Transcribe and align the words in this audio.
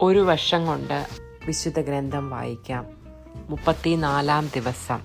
ഒരു 0.00 0.18
വർഷം 0.18 0.66
കൊണ്ട് 0.66 1.06
വിശുദ്ധ 1.46 1.80
ഗ്രന്ഥം 1.80 2.30
വായിക്കാം. 2.30 2.86
മുപ്പത്തിനാലാം 3.36 4.50
ദിവസം. 4.54 5.00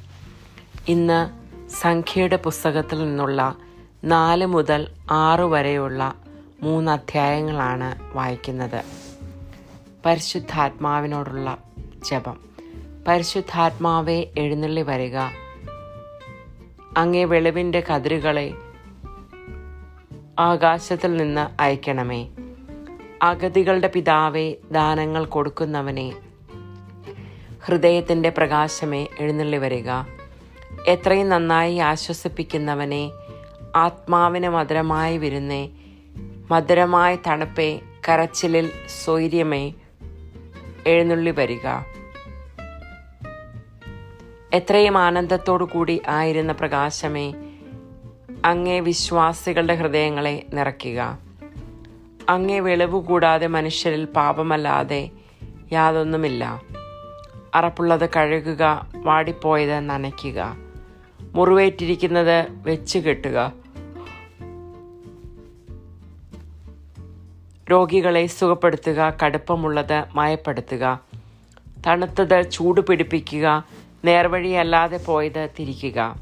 ഇന്ന് 0.87 1.29
സംഖ്യയുടെ 1.69 2.35
പുസ്തകത്തിൽ 2.35 2.99
നിന്നുള്ള 2.99 3.55
നാല് 4.03 4.45
മുതൽ 4.45 4.87
ആറ് 5.11 5.41
വരെയുള്ള 5.41 6.13
മൂന്ന് 6.61 6.91
അധ്യായങ്ങളാണ് 6.91 8.15
വായിക്കുന്നത്. 8.15 8.83
പരിശുദ്ധാത്മാവിനോടുള്ള 10.05 11.57
ജപം. 12.05 12.39
പരിശുദ്ധാത്മാവെ 13.07 14.27
എഴുന്നള്ളി 14.37 14.81
വരിക. 14.81 15.17
അങ്ങേ 16.97 17.23
വെളിവിന്റെ 17.23 17.79
കതിരുകളെ 17.79 18.53
ആകാശത്തിൽ 20.39 21.17
നിന്ന് 21.17 21.61
അയക്കണമേ. 21.61 22.29
അഗതികളുടെ 23.21 23.87
പിതാവെ 23.87 24.55
ദാനങ്ങൾ 24.71 25.25
കൊടുക്കുന്നവനെ 25.25 26.13
ഹൃദയത്തിന്റെ 27.65 28.29
പ്രകാശമേ 28.29 29.07
എഴുന്നള്ളി 29.19 29.57
വരിക. 29.57 29.89
എത്രയും 30.87 31.29
നന്നായി 31.29 31.77
ആശ്വസിപ്പിക്കുന്നവനെ 31.77 33.11
ആത്മാവിന് 33.75 34.49
മധുരമായി 34.49 35.17
വിരുന്നേ 35.17 35.69
മധുരമായ 36.51 37.17
തണുപ്പേ 37.27 37.79
കരച്ചിലിൽ 38.09 38.71
സ്വൈര്യമേ 39.03 39.73
എഴുന്നള്ളി 40.87 41.31
വരിക. 41.31 41.67
എത്രയും 44.53 44.97
ആനന്ദത്തോടു 44.97 45.63
കൂടി 45.63 46.01
ആയിരുന്ന 46.07 46.51
പ്രകാശമേ 46.51 47.33
അങ്ങേ 48.45 48.79
വിശ്വാസികളുടെ 48.79 49.75
ഹൃദയങ്ങളെ 49.75 50.45
നിറയ്ക്കുക. 50.53 51.30
അങ്ങേ 52.31 52.59
വെളിവ് 52.59 53.03
കൂടാതെ 53.03 53.47
മനുഷ്യരിൽ 53.47 54.05
പാപമല്ലാതെ 54.05 55.09
യാതൊന്നുമില്ല. 55.71 56.61
അറപ്പുള്ളത് 57.55 58.09
കഴുകുക 58.15 58.87
വാടിപ്പോയത് 58.95 59.79
നനയ്ക്കുക. 59.79 60.57
മുറിവേറ്റിരിക്കുന്നത് 61.21 62.47
വെച്ച് 62.51 62.99
കെട്ടുക. 62.99 63.53
രോഗികളെ 67.71 68.27
സുഖപ്പെടുത്തുക 68.27 69.17
കടുപ്പമുള്ളത് 69.23 70.05
മയപ്പെടുത്തുക. 70.13 70.99
തണുത്തത് 71.87 72.51
ചൂട് 72.51 72.81
പിടിപ്പിക്കുക 72.81 73.65
നേർവഴിയല്ലാതെ 74.05 74.97
പോയത് 74.97 75.49
തിരിക്കുക. 75.59 76.15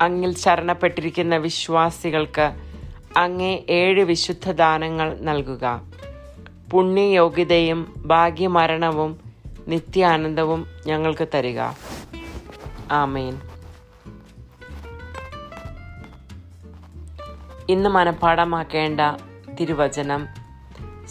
അങ്ങിൽ 0.00 0.36
ശരണപ്പെട്ടിരിക്കുന്ന 0.36 1.36
വിശ്വാസികൾക്ക് 1.36 2.73
അങ്ങേ 3.16 3.62
ഏഴ് 3.70 4.04
വിശുദ്ധ 4.04 4.52
ദാനങ്ങൾ 4.52 5.18
നൽകുക. 5.20 5.82
പുണ്യയോഗ്യതയും 6.70 7.94
ഭാഗ്യമരണവും 7.96 9.20
നിത്യാനന്ദവും 9.68 10.66
ഞങ്ങൾക്ക് 10.86 11.28
തരിക. 11.34 11.60
ആമേൻ. 12.90 13.40
ഇന്ന് 17.68 17.90
മനഃപ്പാടമാക്കേണ്ട 17.90 19.00
തിരുവചനം 19.60 20.26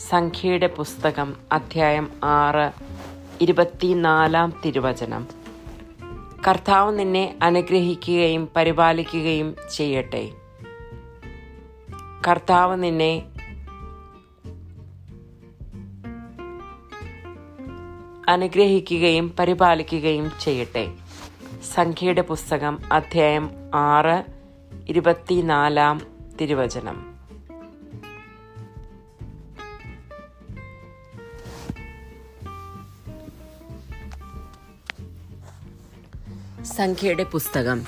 സംഖ്യയുടെ 0.09 0.67
പുസ്തകം 0.67 1.35
അധ്യായം 1.51 2.11
ആറ് 2.23 2.71
ഇരുപത്തിനാലാം 3.41 4.61
തിരുവചനം. 4.65 5.27
കർത്താവ് 6.47 6.99
നിന്നെ 6.99 7.35
അനുഗ്രഹിക്കുകയും 7.41 8.49
പരിപാലിക്കുകയും 8.55 9.55
ചെയ്യട്ടെ. 9.75 10.31
കർത്താവ് 12.27 12.83
നിന്നെ 12.83 13.29
അനുഗ്രഹിക്കുകയും 18.27 19.35
പരിപാലിക്കുകയും 19.39 20.31
ചെയ്യട്ടെ. 20.41 20.93
സംഖ്യയുടെ 21.75 22.21
പുസ്തകം 22.21 22.79
അധ്യായം 22.91 23.51
ആറ് 23.73 24.23
ഇരുപത്തിനാലാം 24.87 26.01
തിരുവചനം. 26.41 27.13
സംഖ്യയുടെ 36.63 37.23
പുസ്തകം 37.23 37.83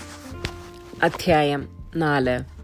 അധ്യായം 1.03 1.89
നാല്. 1.95 2.54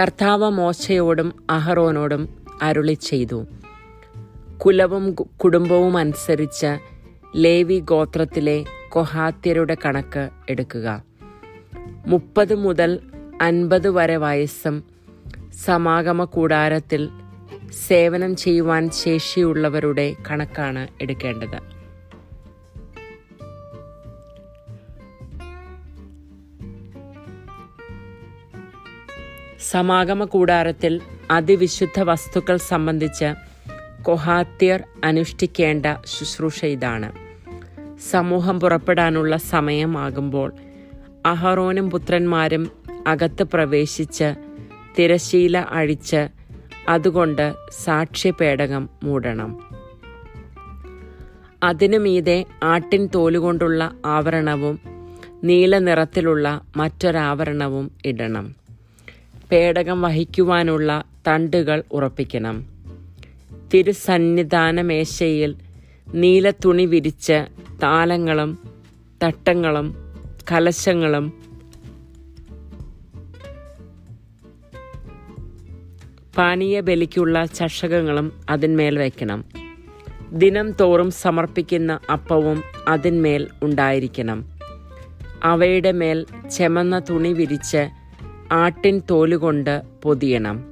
കർത്താവ് 0.00 0.50
മോശയോടും 0.50 1.32
അഹറോനോടും 1.50 2.28
അരുളി 2.62 2.92
ചെയ്തു. 2.92 3.46
കുലവും 4.58 5.12
കുടുംബവും 5.12 5.96
അനുസരിച്ച് 5.96 6.78
ലേവി 7.36 7.78
ഗോത്രത്തിലെ 7.78 8.64
കൊഹാത്യരുടെ 8.88 9.76
കണക്ക് 9.84 10.28
എടുക്കുക. 10.50 11.02
മുപ്പത് 12.06 12.54
മുതൽ 12.54 13.00
അൻപത് 13.42 13.88
വരെ 13.88 14.16
വയസ്സും 14.16 14.84
സമാഗമ 15.64 16.24
കൂടാരത്തിൽ 16.24 17.08
സേവനം 17.88 18.36
ചെയ്യുവാൻ 18.36 18.90
ശേഷിയുള്ളവരുടെ 18.90 20.16
കണക്കാണ് 20.30 20.88
എടുക്കേണ്ടത്. 21.00 21.77
സമാഗമ 29.70 30.24
കൂടാരത്തിൽ 30.24 31.00
അതിവിശുദ്ധ 31.30 32.02
വസ്തുക്കൾ 32.02 32.56
സംബന്ധിച്ച് 32.56 33.34
കൊഹാത്യർ 34.02 34.82
അനുഷ്ഠിക്കേണ്ട 35.04 35.86
ശുശ്രൂഷ 36.06 36.64
ഇതാണ്. 36.64 37.12
സമൂഹം 38.10 38.60
പുറപ്പെടാനുള്ള 38.60 39.36
സമയമാകുമ്പോൾ 39.36 40.52
അഹറോനും 41.26 41.90
പുത്രന്മാരും 41.90 42.70
അകത്ത് 43.06 43.42
പ്രവേശിച്ച് 43.42 44.34
തിരശീല 44.98 45.58
അഴിച്ച് 45.58 46.28
അതുകൊണ്ട് 46.88 47.54
സാക്ഷ്യപേടകം 47.84 48.88
മൂടണം. 49.02 49.58
അതിനു 51.62 51.98
മീതെ 51.98 52.44
ആട്ടിൻ 52.62 53.08
തോലുകൊണ്ടുള്ള 53.14 53.92
ആവരണവും 54.06 54.80
നീല 55.44 55.78
നിറത്തിലുള്ള 55.78 56.60
മറ്റൊരാവരണവും 56.76 57.90
ഇടണം. 58.04 58.67
പേടകം 59.52 60.02
വഹിക്കുവാനുള്ള 60.02 61.04
തണ്ടുകൾ 61.26 61.82
ഉറപ്പിക്കണം. 61.92 62.66
തിരുസന്നിധാന 63.74 64.80
മേശയിൽ 64.80 65.54
നീല 66.14 66.50
തുണി 66.50 66.86
വിരിച്ച് 66.86 67.46
താലങ്ങളും 67.82 68.58
തട്ടങ്ങളും 69.24 69.94
കലശങ്ങളും 70.52 71.32
പാനീയ 76.36 76.80
ബലിക്കുള്ള 76.80 77.44
ചഷകങ്ങളും 77.44 78.32
അതിന്മേൽ 78.50 78.98
വയ്ക്കണം 78.98 79.44
ദിനം 80.32 80.72
തോറും 80.72 81.10
സമർപ്പിക്കുന്ന 81.10 81.98
അപ്പവും 82.12 82.62
അതിന്മേൽ 82.88 83.48
ഉണ്ടായിരിക്കണം. 83.62 84.44
അവയുടെ 85.44 85.92
മേൽ 85.92 86.26
ചെമന്ന 86.56 86.98
തുണി 86.98 87.32
വിരിച്ച് 87.32 87.97
ആട്ടിൻ 88.52 89.02
തോലുകൊണ്ട് 89.10 89.82
പൊതിയണം. 90.02 90.64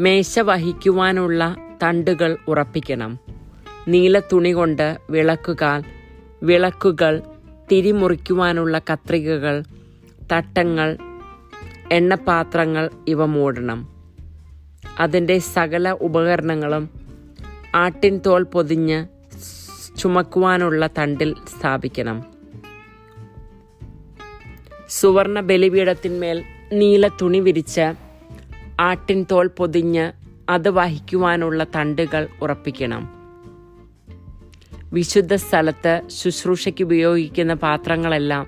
മേശ 0.00 0.38
വഹിക്കുവാനുള്ള 0.38 1.56
തണ്ടുകൾ 1.82 2.36
ഉറപ്പിക്കണം. 2.48 3.18
നീല 3.88 4.18
തുണി 4.18 4.50
കൊണ്ട് 4.50 4.98
വിളക്കുകാൽ 5.10 5.84
വിളക്കുകൾ 6.42 7.22
തിരിമുറിക്കുവാനുള്ള 7.72 8.80
കത്രികകൾ 8.92 9.64
തട്ടങ്ങൾ 10.32 10.98
എണ്ണപാത്രങ്ങൾ 11.92 12.90
ഇവ 13.08 13.26
മൂടണം. 13.26 13.88
അതിന്റെ 15.00 15.38
സകല 15.38 15.90
ഉപകരണങ്ങളും 15.90 16.90
ആട്ടിൻ 17.74 18.20
തോൽ 18.26 18.42
പൊതിഞ്ഞ് 18.42 19.06
ചുമക്കുവാനുള്ള 19.98 20.86
തണ്ടിൽ 20.98 21.34
സ്ഥാപിക്കണം. 21.34 22.35
സുവർണ 24.96 25.40
ബലിപീഠത്തിന്മേൽ 25.40 26.44
നീല 26.72 27.08
തുണി 27.08 27.40
വിരിച്ച് 27.40 27.86
ആട്ടിൻ 28.80 29.26
തോൽ 29.32 29.46
പൊതിഞ്ഞ് 29.46 30.12
അത് 30.48 30.68
വഹിക്കുവാനുള്ള 30.70 31.66
തണ്ടുകൾ 31.76 32.28
ഉറപ്പിക്കണം. 32.42 33.02
വിശുദ്ധ 34.92 35.34
സ്ഥലത്ത് 35.34 36.02
ശുശ്രൂഷയ്ക്ക് 36.08 36.84
ഉപയോഗിക്കുന്ന 36.84 37.54
പാത്രങ്ങളെല്ലാം 37.54 38.46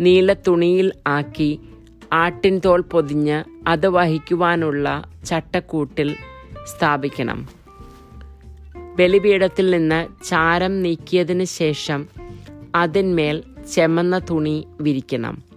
നീല 0.00 0.32
തുണിയിൽ 0.32 0.92
ആക്കി 1.06 1.60
ആട്ടിൻ 2.12 2.60
തോൽ 2.64 2.80
പൊതിഞ്ഞ് 2.80 3.44
അത് 3.66 3.88
വഹിക്കുവാനുള്ള 3.88 5.04
ചട്ടക്കൂട്ടിൽ 5.26 6.16
സ്ഥാപിക്കണം. 6.64 7.48
ബലിപീഠത്തിൽ 8.98 9.70
നിന്ന് 9.70 10.24
ചാരം 10.24 10.82
നീക്കിയതിന് 10.82 11.44
ശേഷം 11.44 12.08
അതിന്മേൽ 12.74 13.42
ചെമന്ന 13.74 14.18
തുണി 14.30 14.56
വിരിക്കണം. 14.80 15.53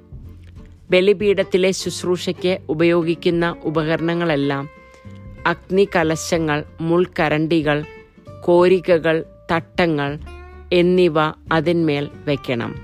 ബലിപീഠത്തിലെ 0.90 1.72
ശുശ്രൂഷയ്ക്ക് 1.72 2.60
ഉപയോഗിക്കുന്ന 2.70 3.56
ഉപകരണങ്ങളെല്ലാം 3.64 4.70
അഗ്നി 5.46 5.88
കലശങ്ങൾ 5.96 6.64
മുൾക്കരണ്ടികൾ 6.82 7.84
കോരികകൾ 8.42 9.24
തട്ടങ്ങൾ 9.52 10.18
എന്നിവ 10.74 11.20
അതിന്മേൽ 11.52 12.10
വയ്ക്കണം 12.28 12.76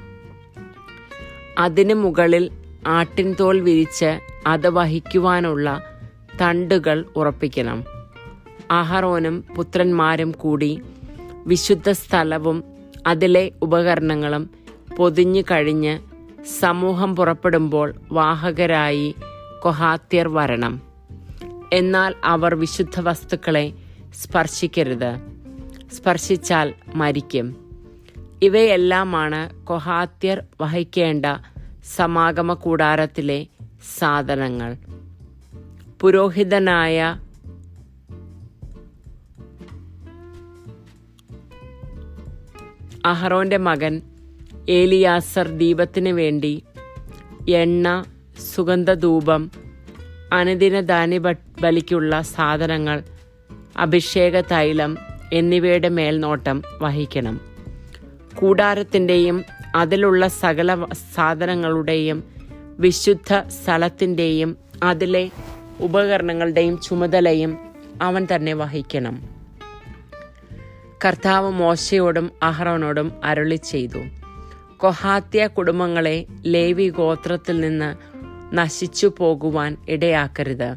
അതിനു 1.58 1.94
മുകളിൽ 1.94 2.52
ആട്ടിൻതോൽ 2.88 3.60
വിരിച്ച് 3.60 4.20
അത് 4.48 4.70
വഹിക്കുവാനുള്ള 4.70 5.82
തണ്ടുകൾ 6.42 7.06
ഉറപ്പിക്കണം. 7.16 7.86
അഹറോനും 8.72 9.46
പുത്രന്മാരും 9.56 10.32
കൂടി 10.32 10.82
വിശുദ്ധ 11.48 11.92
സ്ഥലവും 11.92 12.64
അതിലെ 13.08 13.52
ഉപകരണങ്ങളും 13.62 14.50
പൊതിഞ്ഞു 14.98 15.42
കഴിഞ്ഞ് 15.42 16.00
സമൂഹം 16.46 17.16
പുറപ്പെടുമ്പോൾ 17.16 17.94
വാഹകരായി 18.12 19.16
കൊഹാത്യർ 19.62 20.28
വരണം. 20.28 20.82
എന്നാൽ 21.74 22.16
അവർ 22.24 22.56
വിശുദ്ധ 22.56 23.00
വസ്തുക്കളെ 23.00 23.74
സ്പർശിക്കരുത്. 24.14 25.18
സ്പർശിച്ചാൽ 25.94 26.74
മരിക്കും. 26.96 27.56
ഇവയെല്ലാമാണ് 28.42 29.66
കൊഹാത്യർ 29.66 30.44
വഹിക്കേണ്ട 30.62 31.26
സമാഗമ 31.96 32.54
കൂടാരത്തിലെ 32.54 33.48
സാധനങ്ങൾ. 33.98 34.78
പുരോഹിതനായ 36.02 37.20
അഹറോന്റെ 43.06 43.58
മകൻ 43.58 44.02
ഏലിയാസർ 44.70 45.48
ദീപത്തിന് 45.48 46.10
വേണ്ടി 46.10 46.64
എണ്ണ 47.50 48.04
സുഗന്ധധൂപം 48.56 49.52
അനുദിന 50.34 50.80
ധാന്യ 50.80 51.18
ബലിക്കുള്ള 51.62 52.22
സാധനങ്ങൾ 52.22 53.04
അഭിഷേക 53.78 54.40
തൈലം 54.40 54.98
എന്നിവയുടെ 55.34 55.90
മേൽനോട്ടം 55.90 56.62
വഹിക്കണം. 56.82 57.42
കൂടാരത്തിന്റെയും 58.36 59.44
അതിലുള്ള 59.76 60.28
സകല 60.28 60.86
സാധനങ്ങളുടെയും 61.16 62.24
വിശുദ്ധ 62.80 63.50
സ്ഥലത്തിന്റെയും 63.50 64.58
അതിലെ 64.84 65.32
ഉപകരണങ്ങളുടെയും 65.80 66.80
ചുമതലയും 66.82 67.58
അവൻ 68.02 68.28
തന്നെ 68.36 68.54
വഹിക്കണം. 68.54 69.30
കർത്താവ് 71.06 71.52
മോശയോടും 71.52 72.32
അഹ്റോനോടും 72.44 73.12
അരുളി 73.24 73.56
ചെയ്തു 73.56 74.23
കൊഹാത്യ 74.84 75.48
കുടുംബങ്ങളെ 75.48 76.26
ലേവി 76.46 76.90
ഗോത്രത്തിൽ 76.90 77.60
നിന്ന് 77.60 77.96
നശിച്ചു 78.56 79.14
പോകുവാൻ 79.18 79.78
ഇടയാക്കരുത്. 79.90 80.76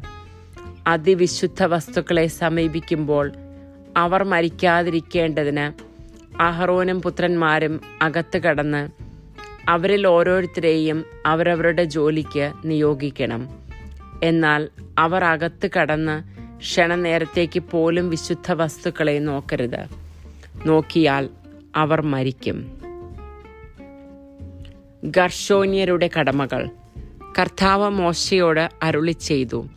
അതിവിശുദ്ധ 0.87 1.63
വസ്തുക്കളെ 1.63 2.27
സമീപിക്കുമ്പോൾ 2.27 3.31
അവർ 3.97 4.23
മരിക്കാതിരിക്കേണ്ടതിന് 4.23 5.83
അഹറോനും 6.41 7.01
പുത്രന്മാരും 7.01 7.81
അകത്ത് 8.01 8.37
കടന്ന് 8.37 8.89
അവരിൽ 9.69 10.07
ഓരോരുത്തരെയും 10.07 11.05
അവരവരുടെ 11.25 11.83
ജോലിക്ക് 11.83 12.53
നിയോഗിക്കണം. 12.65 13.49
എന്നാൽ 14.23 14.69
അവർ 14.97 15.23
അകത്ത് 15.23 15.69
കടന്ന് 15.79 16.23
ക്ഷണനേരത്തേക്ക് 16.57 17.59
പോലും 17.59 18.09
വിശുദ്ധ 18.09 18.51
വസ്തുക്കളെ 18.51 19.19
നോക്കരുത്. 19.19 19.87
നോക്കിയാൽ 20.65 21.29
അവർ 21.75 22.01
മരിക്കും. 22.01 22.76
ഗർഷോന്യരുടെ 25.03 26.09
കടമകൾ. 26.19 26.69
കർത്താവ് 27.39 27.89
മോശയോട് 27.89 28.69
അരുളി 28.83 29.11
ചെയ്തു. 29.11 29.67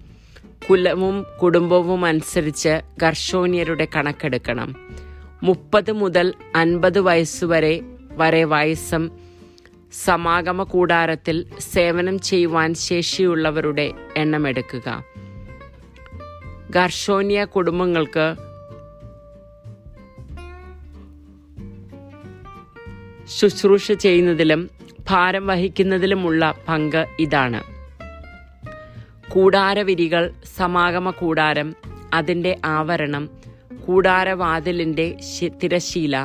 കുലവും 0.70 1.26
കുടുംബവും 1.43 2.05
അനുസരിച്ച് 2.05 2.81
ഗർഷോന്യരുടെ 3.02 3.88
കണക്കെടുക്കണം. 3.96 4.75
മുപ്പത് 5.43 5.93
മുതൽ 5.93 6.34
അൻപത് 6.56 7.00
വയസ്സുവരെ 7.00 7.81
വരെ 8.12 8.44
വയസ്സും 8.44 9.19
സമാഗമ 10.05 10.62
കൂടാരത്തിൽ 10.62 11.46
സേവനം 11.61 12.19
ചെയ്യുവാൻ 12.19 12.75
ശേഷിയുള്ളവരുടെ 12.75 13.93
എണ്ണമെടുക്കുക 14.17 15.05
ഗർഷോന്യ 16.70 17.44
കുടുംബങ്ങൾക്ക് 17.44 18.37
ശുശ്രൂഷ 23.38 23.93
ചെയ്യുന്നതിലും 23.93 24.71
ഭാരം 25.09 25.47
വഹിക്കുന്നതിലുമുള്ള 25.47 26.55
പങ്ക് 26.69 27.06
ഇതാണ്. 27.21 27.61
കൂടാരവിരികൾ 29.29 30.25
സമാഗമ 30.56 31.11
കൂടാരം 31.11 31.69
അതിന്റെ 32.15 32.59
ആവരണം 32.65 33.25
കൂടാരവാതിലിന്റെ 33.87 35.06
തിരശീല 35.62 36.17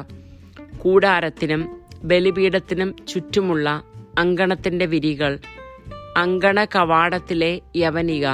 കൂടാരത്തിനും 0.78 1.62
ബലിപീഠത്തിനും 2.04 2.96
ചുറ്റുമുള്ള 3.08 3.70
അങ്കണത്തിന്റെ 4.18 4.86
വിരികൾ 4.86 5.40
അങ്കണ 6.18 6.66
കവാടത്തിലെ 6.66 7.62
യവനിക 7.76 8.26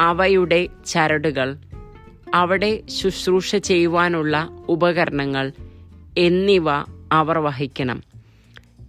അവയുടെ 0.00 0.68
ചരടുകൾ 0.86 1.48
അവിടെ 2.34 2.82
ശുശ്രൂഷ 2.88 3.56
ചെയ്യുവാനുള്ള 3.56 4.36
ഉപകരണങ്ങൾ 4.68 5.46
എന്നിവ 6.18 6.68
അവർ 7.12 7.38
വഹിക്കണം. 7.38 8.02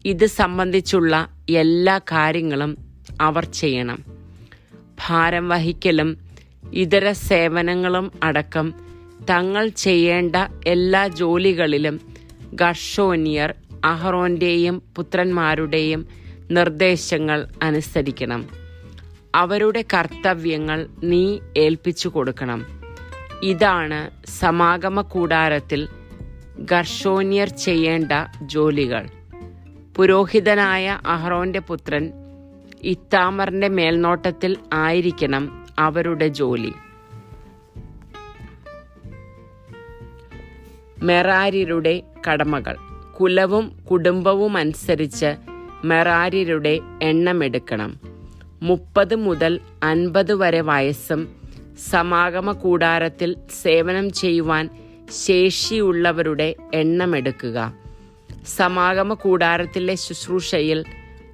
ഇത് 0.06 0.26
സംബന്ധിച്ചുള്ള 0.26 1.30
എല്ലാ 1.50 1.98
കാര്യങ്ങളും 1.98 2.78
അവർ 3.22 3.46
ചെയ്യണം. 3.46 4.04
ഭാരം 5.08 5.50
വഹിക്കലും 5.50 6.18
ഇതര 6.74 7.12
സേവനങ്ങളും 7.12 8.12
അടക്കം 8.24 8.74
തങ്ങൾ 9.30 9.68
ചെയ്യേണ്ട 9.68 10.36
എല്ലാ 10.68 11.08
ജോലികളിലും 11.08 12.00
ഗർഷോനിയർ 12.54 13.54
അഹ്റോന്റെയും 13.86 14.82
പുത്രന്മാരുടെയും 14.96 16.08
നിർദ്ദേശങ്ങൾ 16.52 17.48
അനുസരിക്കണം. 17.64 18.50
അവരുടെ 19.36 19.86
കർത്തവ്യങ്ങൾ 19.94 20.88
നീ 21.04 21.40
ഏൽപ്പിച്ചു 21.58 22.10
കൊടുക്കണം. 22.10 22.66
ഇതാണ് 23.44 24.10
സമാഗമ 24.26 25.02
കൂടാരത്തിൽ 25.02 25.88
ഗർഷോന്യർ 26.60 27.50
ചെയ്യേണ്ട 27.50 28.12
ജോലികൾ. 28.42 29.10
പുരോഹിതനായ 29.96 31.00
അഹ്റോന്റെ 31.06 31.60
പുത്രൻ 31.60 32.12
ഇത്താമറിന്റെ 32.84 33.68
മേൽനോട്ടത്തിൽ 33.68 34.58
ആയിരിക്കണം 34.74 35.66
അവരുടെ 35.80 36.28
ജോലി. 36.28 36.74
മെറാര്യരുടെ 41.04 42.04
കടമകൾ. 42.30 42.76
കുലവും 43.20 43.80
കുടുംബവും 43.92 44.58
അനുസരിച്ച് 44.58 45.36
മെറാര്യരുടെ 45.86 46.80
എണ്ണമെടുക്കണം. 47.02 48.00
മുപ്പത് 48.62 49.16
മുതൽ 49.16 49.60
അൻപത് 49.84 50.34
വരെ 50.34 50.62
വയസ്സും 50.62 51.36
സമാഗമ 51.90 52.52
കൂടാരത്തിൽ 52.52 53.36
സേവനം 53.62 54.12
ചെയ്യുവാൻ 54.12 54.70
ശേഷിയുള്ളവരുടെ 55.12 56.56
എണ്ണമെടുക്കുക. 56.74 57.74
സമാഗമ 58.48 59.14
കൂടാരത്തിലെ 59.14 59.96
ശുശ്രൂഷയിൽ 59.96 60.86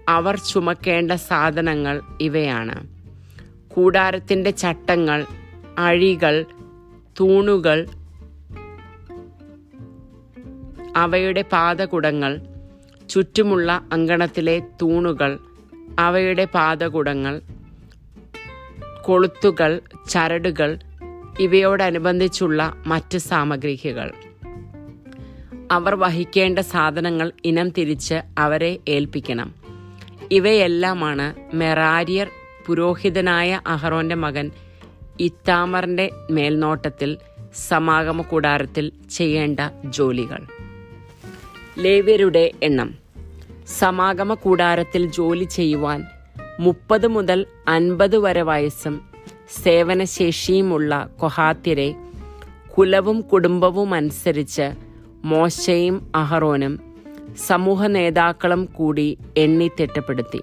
അവർ 0.10 0.40
ചുമക്കേണ്ട 0.40 1.12
സാധനങ്ങൾ 1.12 2.02
ഇവയാണ്. 2.22 2.88
കൂടാരത്തിന്റെ 3.68 4.52
ചട്ടങ്ങൾ 4.52 5.26
അഴികൾ 5.78 6.46
തൂണുകൾ 7.20 7.88
അവയുടെ 10.96 11.42
പാതകുടങ്ങൾ 11.42 12.42
ചുറ്റുമുള്ള 13.10 13.84
അങ്കണത്തിലെ 13.92 14.60
തൂണുകൾ 14.60 15.40
അവയുടെ 16.00 16.46
പാതകുടങ്ങൾ 16.46 17.42
കൊളുത്തുകൾ 19.02 19.82
ചരടുകൾ 20.10 20.80
ഇവയോടനുബന്ധിച്ചുള്ള 21.40 22.74
മറ്റ് 22.88 23.18
സാമഗ്രികൾ. 23.18 24.12
അവർ 25.72 25.96
വഹിക്കേണ്ട 25.96 26.60
സാധനങ്ങൾ 26.60 27.32
ഇനം 27.46 27.70
തിരിച്ച് 27.70 28.16
അവരെ 28.38 28.80
ഏൽപ്പിക്കണം. 28.88 29.56
ഇവയെല്ലാമാണ് 30.32 31.56
മെറാരിയർ 31.56 32.28
പുരോഹിതനായ 32.66 33.62
അഹറോന്റെ 33.68 34.16
മകൻ 34.16 34.52
ഇത്താമറിന്റെ 35.20 36.10
മേൽനോട്ടത്തിൽ 36.32 37.18
സമാഗമ 37.56 38.22
കൂടാരത്തിൽ 38.22 38.92
ചെയ്യേണ്ട 39.12 39.60
ജോലികൾ. 39.86 40.40
ലേവ്യരുടെ 41.78 42.52
എണ്ണം. 42.64 42.96
സമാഗമ 43.80 44.34
കൂടാരത്തിൽ 44.34 45.12
ജോലി 45.12 45.44
ചെയ്യുവാൻ 45.44 46.06
മുപ്പത് 46.60 47.08
മുതൽ 47.08 47.46
അൻപത് 47.68 48.18
വരെ 48.18 48.42
വയസ്സും 48.42 49.15
സേവനശേഷിയുമുള്ള 49.50 51.10
കൊഹാത്യരെ 51.20 51.96
കുലവും 52.78 53.22
കുടുംബവും 53.22 53.94
അനുസരിച്ച് 53.94 54.72
മോശയും 55.26 56.12
അഹറോനും 56.16 56.80
സമൂഹ 57.48 57.88
നേതാക്കളും 57.88 58.66
കൂടി 58.66 59.18
എണ്ണി 59.38 59.72
തിട്ടപ്പെടുത്തി. 59.80 60.42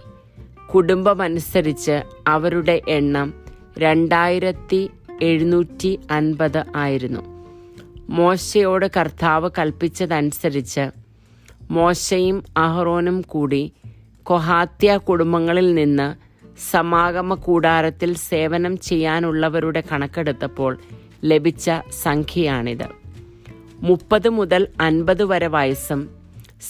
കുടുംബമനുസരിച്ച് 0.75 2.03
അവരുടെ 2.27 2.83
എണ്ണം 2.89 3.35
രണ്ടായിരത്തി 3.79 4.91
എഴുന്നൂറ്റി 5.23 5.99
അൻപത് 6.11 6.65
ആയിരുന്നു. 6.77 7.21
മോശയോട് 8.09 8.87
കർത്താവ് 8.97 9.51
കൽപ്പിച്ചതനുസരിച്ച് 9.59 10.91
മോശയും 11.71 12.45
അഹ്റോനും 12.57 13.21
കൂടി 13.21 13.73
കൊഹാത്യ 14.23 14.97
കുടുംബങ്ങളിൽ 14.97 15.75
നിന്ന് 15.75 16.32
സമാഗമ 16.59 17.35
കൂടാരത്തിൽ 17.35 18.15
സേവനം 18.15 18.77
ചെയ്യാനുള്ളവരുടെ 18.77 19.83
കണക്കെടുത്തപ്പോൾ 19.93 20.79
ലഭിച്ച 21.25 21.71
സംഖ്യയാണിത്. 22.03 22.89
മുപ്പത് 23.83 24.29
മുതൽ 24.29 24.69
അൻപത് 24.81 25.25
വരെ 25.25 25.47
വയസ്സും 25.47 26.11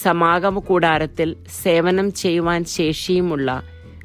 സമാഗമ 0.02 0.58
കൂടാരത്തിൽ 0.58 1.36
സേവനം 1.62 2.12
ചെയ്യുവാൻ 2.12 2.64
ശേഷിയുമുള്ള 2.64 3.62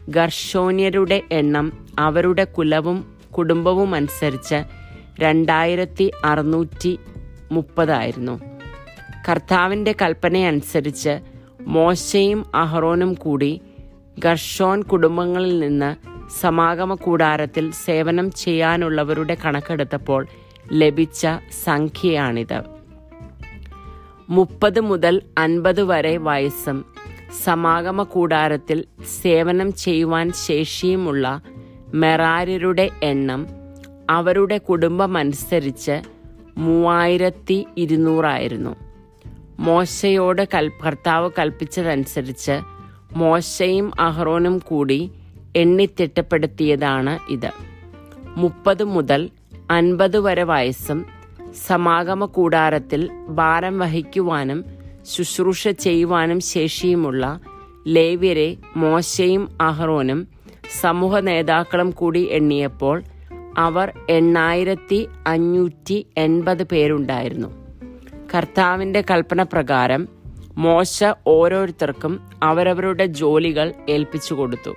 ഗർഷോന്യരുടെ 0.10 1.22
എണ്ണം 1.31 1.72
അവരുടെ 2.00 2.43
കുലവും 2.43 3.05
കുടുംബവും 3.38 3.96
അനുസരിച്ച് 3.96 4.63
രണ്ടായിരത്തി 5.19 6.12
അറുന്നൂറ്റി 6.24 7.00
മുപ്പതായിരുന്നു 7.51 8.39
കർത്താവിന്റെ 9.29 9.96
കൽപ്പനയനുസരിച്ച് 10.01 11.19
മോശയും 11.62 12.46
അഹ്റോനും 12.55 13.13
കൂടി 13.13 13.62
ഗർഷോൻ 14.19 14.81
കുടുംബങ്ങളിൽ 14.81 15.59
നിന്ന് 15.59 15.95
സമാഗമ 16.39 16.95
കൂടാരത്തിൽ 16.95 17.71
സേവനം 17.71 18.31
ചെയ്യാനുള്ളവരുടെ 18.31 19.38
കണക്കെടുത്തപ്പോൾ 19.45 20.27
ലഭിച്ച 20.71 21.27
സംഖ്യയാണിത്. 21.63 22.63
മുപ്പത് 24.29 24.79
മുതൽ 24.79 25.21
അൻപത് 25.38 25.83
വരെ 25.83 26.17
വയസ്സും 26.17 26.86
സമാഗമ 27.43 28.03
കൂടാരത്തിൽ 28.03 28.86
സേവനം 29.21 29.74
ചെയ്യുവാൻ 29.74 30.31
ശേഷിയുമുള്ള 30.31 31.41
മെറാര്യരുടെ 31.93 32.89
എണ്ണം 33.03 33.47
അവരുടെ 34.09 34.57
കുടുംബം 34.57 34.97
കുടുംബമനുസരിച്ച് 34.97 36.01
മൂവായിരത്തി 36.57 37.67
ഇരുന്നൂറായിരുന്നു. 37.77 38.75
മോശയോട് 39.59 40.47
കൽ 40.53 40.71
ഭർത്താവ് 40.83 41.29
കൽപ്പിച്ചതനുസരിച്ച് 41.39 42.76
മോശയും 43.19 43.91
അഹ്റോനും 44.00 44.55
കൂടി 44.59 45.00
എണ്ണിത്തിട്ടപ്പെടുത്തിയതാണ് 45.55 47.19
ഇത്. 47.29 47.51
മുപ്പത് 48.38 48.83
മുതൽ 48.83 49.21
അൻപത് 49.71 50.17
വരെ 50.19 50.43
വയസ്സും 50.43 51.00
സമാഗമ 51.67 52.25
കൂടാരത്തിൽ 52.25 53.01
ഭാരം 53.29 53.79
വഹിക്കുവാനും 53.79 54.59
ശുശ്രൂഷ 55.05 55.67
ചെയ്യുവാനും 55.67 56.39
ശേഷിയുമുള്ള 56.39 57.24
ലേവ്യരെ 57.88 58.50
മോശയും 58.75 59.43
അഹ്റോനും 59.62 60.19
സമൂഹ 60.81 61.19
നേതാക്കളും 61.19 61.89
കൂടി 61.91 62.24
എണ്ണിയപ്പോൾ 62.31 62.97
അവർ 63.57 63.88
എണ്ണായിരത്തി 64.09 65.00
അഞ്ഞൂറ്റി 65.27 65.97
എൺപത് 66.17 66.63
പേരുണ്ടായിരുന്നു. 66.63 67.50
കർത്താവിന്റെ 68.36 69.01
കൽപ്പന 69.12 69.41
പ്രകാരം 69.43 70.01
മോശ 70.58 71.04
ഓരോരുത്തർക്കും 71.28 72.30
അവരവരുടെ 72.44 73.06
ജോലികൾ 73.06 73.74
ഏൽപ്പിച്ചു 73.90 74.34
കൊടുത്തു. 74.34 74.76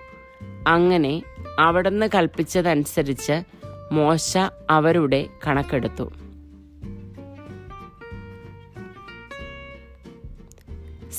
അങ്ങനെ 0.67 1.23
അവിടുന്ന് 1.59 2.09
കൽപ്പിച്ചതനുസരിച്ച് 2.15 3.43
മോശ 3.93 4.39
അവരുടെ 4.71 5.27
കണക്കെടുത്തു. 5.47 6.13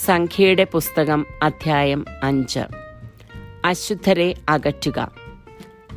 സംഖ്യയുടെ 0.06 0.64
പുസ്തകം 0.64 1.26
അധ്യായം 1.44 2.06
അഞ്ച്. 2.24 2.60
അശുദ്ധരെ 3.66 4.34
അകറ്റുക. 4.50 5.12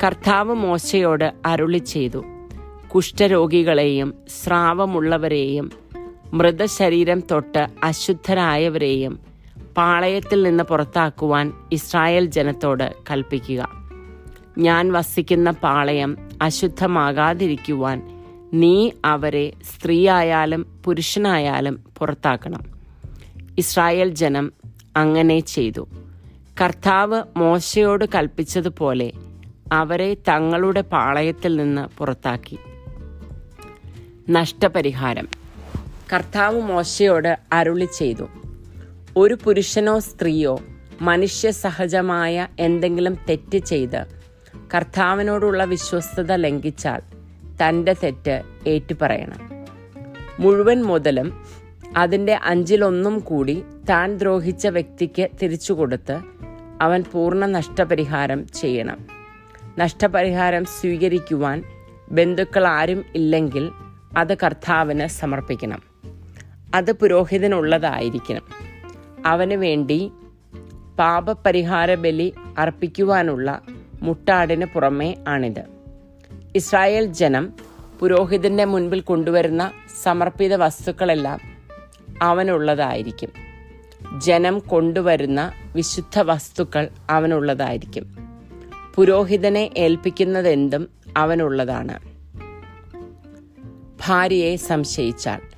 കർത്താവ് 0.04 0.54
മോശയോട് 0.54 1.32
അരുളി 1.46 1.78
ചെയ്തു 1.78 2.24
കുഷ്ഠരോഗികളെയും 2.94 4.14
സ്രാവമുള്ളവരെയും 4.28 5.83
മൃതശരീരം 6.34 7.20
തൊട്ട് 7.30 7.66
അശുദ്ധരായവരെയും 7.84 9.18
പാളയത്തിൽ 9.76 10.42
നിന്ന് 10.42 10.64
പുറത്താക്കുവാൻ 10.64 11.52
ഇസ്രായേൽ 11.72 12.26
ജനത്തോട് 12.26 12.94
കൽപ്പിക്കുക. 13.10 13.68
ഞാൻ 14.58 14.92
വസിക്കുന്ന 14.92 15.50
പാളയം 15.50 16.16
അശുദ്ധമാകാതിരിക്കുവാൻ 16.42 18.22
നീ 18.54 18.90
അവരെ 19.04 19.52
സ്ത്രീയായാലും 19.62 20.66
പുരുഷനായാലും 20.84 21.80
പുറത്താക്കണം. 21.98 22.60
ഇസ്രായേൽ 23.58 24.08
ജനം 24.08 24.52
അങ്ങനെ 24.96 25.40
ചെയ്തു. 25.40 25.88
കർത്താവ് 26.60 27.22
മോശയോട് 27.36 28.04
കൽപ്പിച്ചതുപോലെ 28.14 29.12
അവരെ 29.72 30.14
തങ്ങളുടെ 30.14 30.80
പാളയത്തിൽ 30.80 31.56
നിന്ന് 31.56 31.98
പുറത്താക്കി. 31.98 32.58
നഷ്ടപരിഹാരം. 34.30 35.43
കർത്താവ് 36.14 36.60
മോശയോട് 36.60 37.38
അരുളി 37.52 37.88
ചെയ്തു. 37.98 38.28
ഒരു 39.16 39.38
പുരുഷനോ 39.44 39.98
സ്ത്രീയോ 39.98 40.60
മനുഷ്യ 41.00 41.50
സഹജമായ 41.50 42.48
എന്തെങ്കിലും 42.60 43.18
തെറ്റ് 43.28 43.58
ചെയ്ത് 43.58 44.06
കർത്താവിനോടുള്ള 44.74 45.64
വിശ്വസ്തത 45.64 46.32
ലംഘിച്ചാൽ 46.32 47.00
തന്റെ 47.62 47.92
തെറ്റ് 47.92 48.42
ഏറ്റുപറയണം. 48.66 49.66
മുഴുവൻ 50.40 50.82
മുതലും 50.82 51.44
അതിന്റെ 51.96 52.40
അഞ്ചിലൊന്നും 52.44 53.18
കൂടി 53.18 53.64
താൻ 53.88 54.16
ദ്രോഹിച്ച 54.16 54.66
വ്യക്തിക്ക് 54.66 55.28
തിരിച്ചു 55.42 55.72
കൊടുത്ത് 55.72 56.20
അവൻ 56.80 57.04
പൂർണ 57.12 57.46
നഷ്ടപരിഹാരം 57.46 58.46
ചെയ്യണം. 58.46 59.06
നഷ്ടപരിഹാരം 59.78 60.64
സ്വീകരിക്കുവാൻ 60.64 61.62
ബന്ധുക്കൾ 62.10 62.66
ആരും 62.66 63.04
ഇല്ലെങ്കിൽ 63.14 63.70
അത് 64.16 64.38
കർത്താവിന് 64.38 65.06
സമർപ്പിക്കണം. 65.06 65.93
അത് 66.74 66.92
പുരോഹിതനുള്ളതായിരിക്കണം. 66.92 68.42
അവന് 69.26 69.52
വേണ്ടി 69.52 70.12
പാപപരിഹാര 70.98 71.94
ബലി 71.94 72.34
അർപ്പിക്കുവാനുള്ള 72.58 73.60
മുട്ടാടിന് 74.02 74.64
പുറമേ 74.64 75.14
ആണിത്. 75.28 75.62
ഇസ്രായേൽ 76.54 77.04
ജനം 77.04 77.52
പുരോഹിതന്റെ 78.00 78.64
മുൻപിൽ 78.64 79.00
കൊണ്ടുവരുന്ന 79.00 79.72
സമർപ്പിത 80.02 80.54
വസ്തുക്കളെല്ലാം 80.54 81.40
അവനുള്ളതായിരിക്കും. 82.22 83.32
ജനം 84.20 84.58
കൊണ്ടുവരുന്ന 84.58 85.52
വിശുദ്ധ 85.74 86.20
വസ്തുക്കൾ 86.20 86.88
അവനുള്ളതായിരിക്കും. 87.10 88.16
പുരോഹിതനെ 88.94 89.70
ഏൽപ്പിക്കുന്നതെന്തും 89.76 90.88
അവനുള്ളതാണ്. 91.16 91.98
ഭാര്യയെ 94.06 94.56
സംശയിച്ചാൽ 94.56 95.53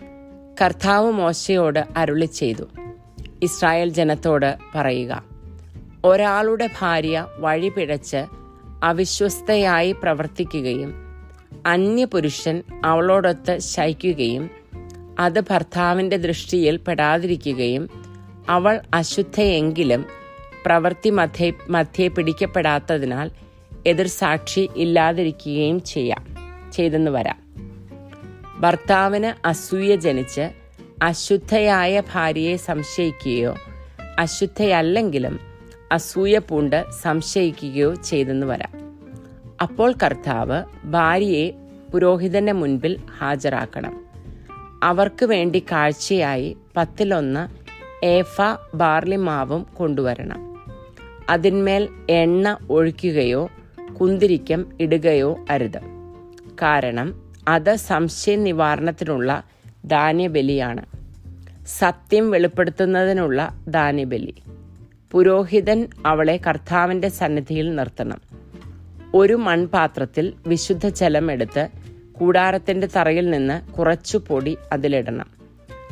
കർത്താവ് 0.63 1.13
മോശയോട് 1.13 1.85
അരുളി 1.97 2.25
ചെയ്തു. 2.25 2.65
ഇസ്രായേൽ 3.43 3.89
ജനത്തോട് 3.89 4.57
പറയുക 4.75 5.25
ഒരാളുടെ 6.05 6.69
ഭാര്യ 6.79 7.27
വഴിപിഴച്ച് 7.39 8.27
അവിശ്വസ്തയായി 8.85 9.93
പ്രവർത്തിക്കുകയും 9.93 10.95
അന്യപുരുഷൻ 11.67 12.63
അവളോടൊത്ത് 12.85 13.59
ശയിക്കുകയും 13.59 14.51
അത് 15.19 15.41
ഭർത്താവിന്റെ 15.41 16.17
ദൃഷ്ടിയിൽ 16.17 16.77
പെടാതിരിക്കുകയും 16.77 17.91
അവൾ 18.49 18.81
അശുദ്ധയെങ്കിലും 18.95 20.05
പ്രവൃത്തി 20.67 21.11
മധ്യേ 21.11 21.53
മധ്യേ 21.69 22.09
പിടിക്കപ്പെടാത്തതിനാൽ 22.09 23.31
എതിർ 23.87 24.07
സാക്ഷി 24.07 24.69
ഇല്ലാതിരിക്കുകയും 24.77 25.83
ചെയ്യാം. 25.83 26.27
ചെയ്തെന്ന് 26.73 27.11
വരാം. 27.11 27.46
ഭർത്താവിന് 28.61 29.47
അസൂയ 29.47 29.97
ജനിച്ച് 29.97 30.51
അശുദ്ധയായ 31.03 32.03
ഭാര്യയെ 32.15 32.57
സംശയിക്കുകയോ 32.57 33.57
അശുദ്ധയല്ലെങ്കിലും 34.19 35.41
അസൂയ 35.93 36.39
പൂണ്ട് 36.39 36.85
സംശയിക്കുകയോ 37.03 37.95
ചെയ്തെന്ന് 37.95 38.47
വരാം. 38.47 39.01
അപ്പോൾ 39.63 39.93
കർത്താവ് 39.93 40.65
ഭാര്യയെ 40.85 41.51
പുരോഹിതന്റെ 41.93 42.53
മുൻപിൽ 42.53 43.01
ഹാജരാക്കണം. 43.19 44.05
അവർക്ക് 44.83 45.27
വേണ്ടി 45.27 45.65
കാഴ്ചയായി 45.73 46.57
പത്തിലൊന്ന് 46.77 47.67
ഏഫ 48.05 48.41
ബാർലി 48.75 49.17
മാവും 49.17 49.63
കൊണ്ടുവരണം. 49.63 50.63
അതിന്മേൽ 51.31 51.89
എണ്ണ 52.11 52.59
ഒഴിക്കുകയോ 52.71 53.51
കുന്തിരിക്കം 54.01 54.67
ഇടുകയോ 54.81 55.39
അരുത്. 55.51 55.81
കാരണം 56.63 57.26
അത് 57.49 57.75
സംശയ 57.75 58.37
നിവാരണത്തിനുള്ള 58.37 59.43
ധാന്യബലിയാണ്. 59.87 60.87
സത്യം 61.67 62.31
വെളിപ്പെടുത്തുന്നതിനുള്ള 62.31 63.65
ധാന്യബലി. 63.69 64.35
പുരോഹിതൻ 65.11 65.89
അവളെ 66.07 66.41
കർത്താവിന്റെ 66.47 67.09
സന്നിധിയിൽ 67.09 67.75
നിർത്തണം. 67.75 68.21
ഒരു 69.15 69.35
മൺപാത്രത്തിൽ 69.35 70.33
വിശുദ്ധ 70.47 70.89
ജലം 70.89 71.33
എടുത്ത് 71.33 71.69
കൂടാരത്തിന്റെ 72.13 72.89
തറയിൽ 72.97 73.31
നിന്ന് 73.31 73.73
കുറച്ചു 73.73 74.19
പൊടി 74.19 74.57
അതിലിടണം. 74.73 75.27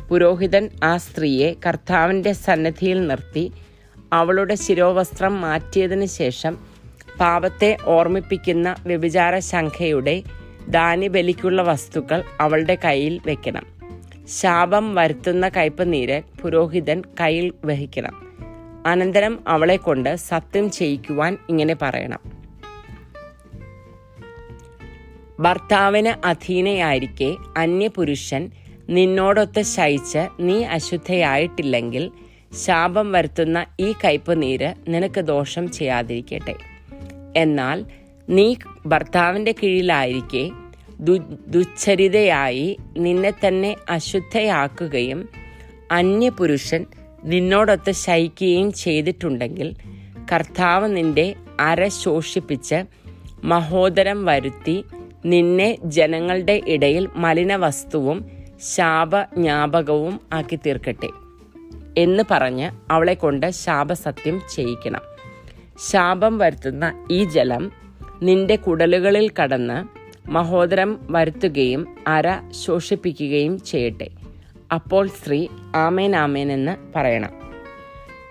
പുരോഹിതൻ 0.09 0.69
ആ 0.83 0.97
സ്ത്രീയെ 0.97 1.53
കർത്താവിന്റെ 1.67 2.33
സന്നിധിയിൽ 2.33 3.07
നിർത്തി 3.07 3.51
അവളുടെ 4.13 4.55
ശിരോവസ്ത്രം 4.55 5.41
മാറ്റിയതിന് 5.41 6.05
ശേഷം 6.05 6.57
പാപത്തെ 7.19 7.77
ഓർമ്മിപ്പിക്കുന്ന 7.85 8.75
വ്യഭിചാര 8.85 9.39
ശംഖയുടെ 9.39 10.23
ദാനിബലിക്കുള്ള 10.69 11.61
വസ്തുക്കൾ 11.61 12.23
അവളുടെ 12.41 12.77
കയ്യിൽ 12.85 13.21
വെക്കണം. 13.25 13.63
ശാപം 14.27 14.95
വരുത്തുന്ന 14.95 15.49
കയ്പ് 15.49 15.93
നീര് 15.93 16.21
പുരോഹിതൻ 16.41 17.01
കയ്യിൽ 17.21 17.53
വഹിക്കണം. 17.65 18.25
അനന്തരം 18.85 19.39
അവളെ 19.47 19.75
കൊണ്ട് 19.75 20.15
സത്യം 20.15 20.71
ചെയ്യിക്കുവാൻ 20.71 21.37
ഇങ്ങനെ 21.49 21.75
പറയണം. 21.81 22.19
ഭർത്താവിന് 25.39 26.27
അധീനയായിരിക്കെ 26.27 27.37
അന്യപുരുഷൻ 27.57 28.51
നിന്നോടൊത്ത് 28.89 29.61
ശയിച്ച് 29.61 30.27
നീ 30.39 30.63
അശുദ്ധയായിട്ടില്ലെങ്കിൽ 30.63 32.11
ശാപം 32.65 33.11
വരുത്തുന്ന 33.11 33.65
ഈ 33.79 33.93
കയ്പ് 34.05 34.41
നീര് 34.41 34.73
നിനക്ക് 34.87 35.21
ദോഷം 35.21 35.71
ചെയ്യാതിരിക്കട്ടെ. 35.71 36.55
എന്നാൽ 37.37 37.85
നീ 38.29 38.55
ഭർത്താവിന്റെ 38.85 39.55
കീഴിലായിരിക്കെ 39.63 40.51
ദു 40.99 41.19
ദുച്ഛരിതയായി 41.47 42.77
നിന്നെ 42.97 43.33
തന്നെ 43.47 43.75
അശുദ്ധയാക്കുകയും 43.89 45.29
അന്യപുരുഷൻ 45.91 46.85
നിന്നോടൊത്ത് 47.23 47.91
ശയിക്കുകയും 47.91 48.73
ചെയ്തിട്ടുണ്ടെങ്കിൽ 48.73 49.75
കർത്താവ് 50.33 50.97
നിന്റെ 50.97 51.35
അര 51.59 51.87
ശോഷിപ്പിച്ച് 51.87 52.85
മഹോദരം 53.43 54.25
വരുത്തി 54.25 54.83
നിന്നെ 55.25 55.77
ജനങ്ങളുടെ 55.83 56.61
ഇടയിൽ 56.67 57.09
മലിനവസ്തുവും 57.15 58.31
ശാപ 58.75 59.21
ജ്ഞാപകവും 59.21 60.19
ആക്കി 60.33 60.55
തീർക്കട്ടെ 60.55 61.09
എന്ന് 61.97 62.23
പറഞ്ഞ് 62.31 62.71
അവളെ 62.91 63.13
കൊണ്ട് 63.13 63.51
ശാപസത്യം 63.51 64.41
ചെയ്യിക്കണം. 64.55 65.01
ശാപം 65.91 66.37
വരുത്തുന്ന 66.37 67.07
ഈ 67.11 67.23
ജലം 67.23 67.71
നിന്റെ 68.23 68.55
കുടലുകളിൽ 68.55 69.31
കടന്ന് 69.41 70.05
മഹോദരം 70.29 70.99
വരുത്തുകയും 71.09 71.95
അര 72.07 72.51
ശോഷിപ്പിക്കുകയും 72.51 73.63
ചെയ്യട്ടെ. 73.63 74.07
അപ്പോൾ 74.73 75.07
സ്ത്രീ 75.07 75.47
ആമേൻ 75.75 76.15
ആമേൻ 76.15 76.51
എന്ന് 76.51 76.77
പറയണം. 76.95 77.29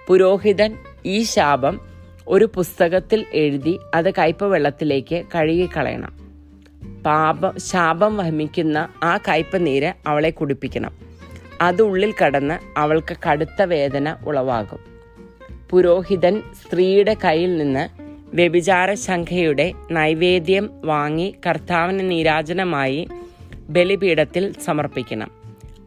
പുരോഹിതൻ 0.07 0.76
ഈ 1.07 1.23
ശാപം 1.23 1.81
ഒരു 2.29 2.50
പുസ്തകത്തിൽ 2.55 3.26
എഴുതി 3.33 3.79
അത് 3.95 4.11
കയ്പ 4.11 4.45
വെള്ളത്തിലേക്ക് 4.45 5.23
കഴുകിക്കളയണം. 5.35 6.25
പാപം 7.03 7.53
ശാപം 7.59 8.17
വഹിക്കുന്ന 8.17 8.88
ആ 9.03 9.17
കയ്പ 9.17 9.57
നീര് 9.57 9.93
അവളെ 10.07 10.31
കുടിപ്പിക്കണം. 10.31 10.99
അത് 11.61 11.83
ഉള്ളിൽ 11.83 12.14
കടന്ന് 12.25 12.79
അവൾക്ക് 12.79 13.17
കടുത്ത 13.31 13.62
വേദന 13.62 14.17
ഉളവാകും. 14.26 14.79
പുരോഹിതൻ 15.71 16.43
സ്ത്രീയുടെ 16.62 17.17
കയ്യിൽ 17.25 17.57
നിന്ന് 17.57 18.03
വ്യഭിചാര 18.35 18.95
ശംഖയുടെ 18.95 19.73
നൈവേദ്യം 19.91 20.71
വാങ്ങി 20.85 21.35
കർത്താവിന് 21.47 22.11
നീരാജനമായി 22.11 23.09
ബലിപീഠത്തിൽ 23.69 24.53
സമർപ്പിക്കണം. 24.53 25.31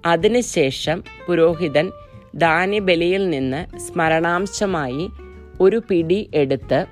അതിനുശേഷം 0.05 1.03
പുരോഹിതൻ 1.27 1.91
ദാനിബലിയിൽ 2.35 3.29
നിന്ന് 3.29 3.79
സ്മരണാംശമായി 3.79 5.09
ഒരു 5.61 5.81
പിടി 5.89 6.29
എടുത്ത് 6.33 6.85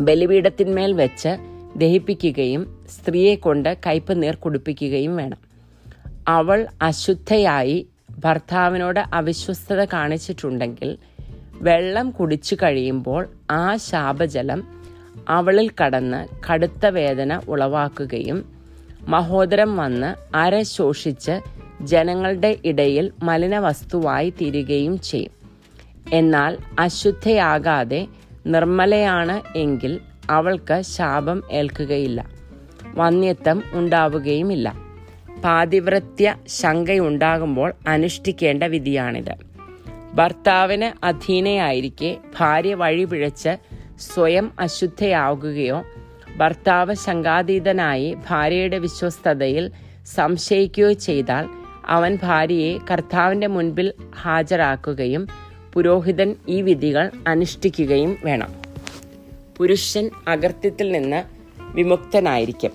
ബലിപീഠത്തിന്മേൽ 0.00 0.92
വെച്ച് 0.92 1.36
ദഹിപ്പിക്കുകയും 1.76 2.84
സ്ത്രീയെ 2.88 3.34
കൊണ്ട് 3.34 3.76
കയ്പ് 3.86 4.22
നീർ 4.22 4.34
കുടിപ്പിക്കുകയും 4.34 5.16
വേണം. 5.16 5.38
അവൾ 6.28 6.66
അശുദ്ധയായി 6.82 7.86
ഭർത്താവിനോട് 8.18 9.00
അവിശ്വസ്തത 9.14 9.84
കാണിച്ചിട്ടുണ്ടെങ്കിൽ 9.84 10.98
വെള്ളം 11.62 12.10
കുടിച്ചു 12.10 12.54
കഴിയുമ്പോൾ 12.54 13.28
ആ 13.50 13.76
ശാപജലം 13.76 14.62
അവളിൽ 15.28 15.70
കടന്ന് 15.84 16.52
കടുത്ത 16.52 16.86
വേദന 16.86 17.40
ഉളവാക്കുകയും 17.48 18.44
മഹോദരം 19.08 19.76
വന്ന് 19.76 20.36
അര 20.36 20.62
ശോഷിച്ച് 20.62 21.40
ജനങ്ങളുടെ 21.82 22.56
ഇടയിൽ 22.64 23.12
മലിനവസ്തുവായി 23.22 24.30
തീരുകയും 24.30 25.00
ചെയ്യും. 25.00 25.30
എന്നാൽ 26.12 26.58
അശുദ്ധയാകാതെ 26.78 28.06
നിർമ്മലയാണ് 28.46 29.58
എങ്കിൽ 29.58 30.00
അവൾക്ക് 30.30 30.82
ശാപം 30.82 31.42
ഏൽക്കുകയില്ല. 31.52 32.28
വന്യത്വം 32.94 33.62
ഉണ്ടാവുകയുമില്ല. 33.72 34.74
പാതിവ്രത്യ 35.44 36.36
ശങ്കയുണ്ടാകുമ്പോൾ 36.46 37.74
അനുഷ്ഠിക്കേണ്ട 37.86 38.62
വിധിയാണിത്. 38.62 39.53
ഭർത്താവിന് 40.14 41.04
അധീനയായിരിക്കെ 41.04 42.18
ഭാര്യ 42.38 42.74
വഴിപിഴച്ച് 42.74 43.56
സ്വയം 44.00 44.52
അശുദ്ധയാവുകയോ 44.58 45.84
ഭർത്താവ് 46.36 46.94
ശങ്കാതീതനായി 46.94 48.16
ഭാര്യയുടെ 48.28 48.78
വിശ്വസ്തതയിൽ 48.78 49.70
സംശയിക്കുകയോ 50.06 50.92
ചെയ്താൽ 50.92 51.48
അവൻ 51.86 52.18
ഭാര്യയെ 52.22 52.78
കർത്താവിന്റെ 52.90 53.46
മുൻപിൽ 53.46 53.92
ഹാജരാക്കുകയും 54.16 55.26
പുരോഹിതൻ 55.72 56.36
ഈ 56.48 56.62
വിധികൾ 56.62 57.10
അനുഷ്ഠിക്കുകയും 57.26 58.18
വേണം. 58.24 58.54
പുരുഷൻ 59.56 60.10
അകൃത്യത്തിൽ 60.28 60.92
നിന്ന് 60.92 61.24
വിമുക്തനായിരിക്കും. 61.60 62.70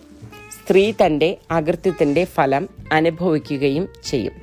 സ്ത്രീ 0.51 0.93
തന്റെ 1.05 1.37
അകൃത്യത്തിന്റെ 1.51 2.25
ഫലം 2.25 2.69
അനുഭവിക്കുകയും 2.91 3.87
ചെയ്യും. 4.03 4.33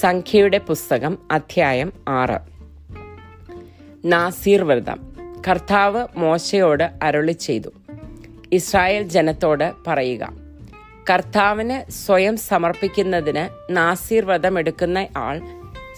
സംഖ്യയുടെ 0.00 0.58
പുസ്തകം 0.58 1.18
അധ്യായം 1.30 1.92
ആറ്. 2.08 2.38
നാസീർ 4.04 4.64
വ്രതം. 4.64 5.16
കർത്താവ് 5.48 6.06
മോശയോട് 6.16 6.90
അരുളി 7.02 7.32
ചെയ്തു. 7.32 7.68
ഇസ്രായേൽ 8.52 9.02
ജനത്തോട് 9.02 9.72
പറയുക 9.86 10.32
കർത്താവിന് 11.10 11.90
സ്വയം 11.90 12.36
സമർപ്പിക്കുന്നതിന് 12.36 13.76
നാസീർ 13.76 14.24
വ്രതം 14.24 14.58
എടുക്കുന്ന 14.58 15.08
ആൾ 15.16 15.40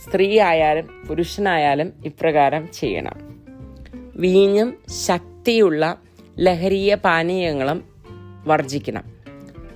സ്ത്രീയായാലും 0.04 1.04
പുരുഷനായാലും 1.08 1.92
ഇപ്രകാരം 2.04 2.68
ചെയ്യണം. 2.72 3.44
വീഞ്ഞും 4.14 4.78
ശക്തിയുള്ള 5.06 5.98
ലഹരീയ 6.38 6.94
പാനീയങ്ങളും 6.94 7.84
വർജിക്കണം 8.46 9.04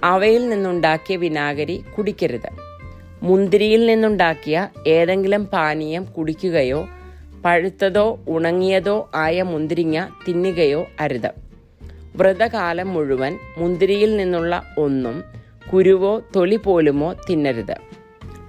അവയിൽ 0.05 0.49
നിന്നുണ്ടാക്കിയ 0.49 1.17
വിനാഗിരി 1.17 1.85
കുടിക്കരുത്. 1.99 2.70
മുന്തിരിയിൽ 3.23 3.87
നിന്നുണ്ടാക്കിയ 3.87 4.69
ഏതെങ്കിലും 4.87 5.47
പാനീയം 5.47 6.05
കുടിക്കുകയോ 6.05 6.89
പഴുത്തതോ 7.45 8.21
ഉണങ്ങിയതോ 8.29 9.11
ആയ 9.15 9.43
മുന്തിരിങ്ങ 9.43 10.07
തിന്നുകയോ 10.29 10.87
അരുത്. 11.01 11.31
വ്രതകാലം 12.17 12.93
മുഴുവൻ 12.93 13.39
മുന്തിരിയിൽ 13.59 14.17
നിന്നുള്ള 14.17 14.63
ഒന്നും 14.79 15.25
കുരുവോ 15.73 16.23
തൊലി 16.37 16.57
പോലുമോ 16.57 17.13
തിന്നരുത്. 17.13 17.75